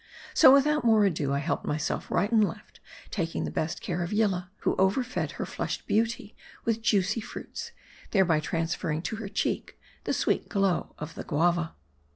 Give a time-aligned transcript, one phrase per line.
[0.33, 2.79] So without more ado I helped myself right and left;
[3.11, 6.35] taking the best care of Yillah; who ever fed her flushed beauty
[6.65, 7.71] with juicy fruits,
[8.09, 11.75] thereby trans ferring to her cheek the sweet glow of the guava.